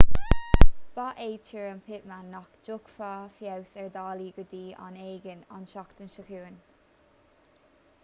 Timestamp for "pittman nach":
1.89-2.47